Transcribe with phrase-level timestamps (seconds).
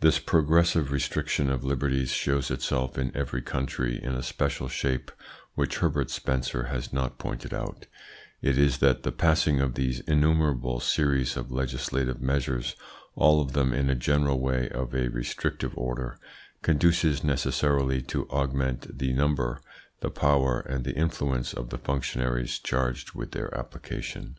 [0.00, 5.10] This progressive restriction of liberties shows itself in every country in a special shape
[5.56, 7.86] which Herbert Spencer has not pointed out;
[8.42, 12.76] it is that the passing of these innumerable series of legislative measures,
[13.16, 16.20] all of them in a general way of a restrictive order,
[16.62, 19.60] conduces necessarily to augment the number,
[19.98, 24.38] the power, and the influence of the functionaries charged with their application.